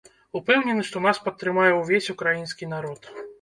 [0.37, 3.01] Упэўнены, што нас падтрымае ўвесь украінскі народ.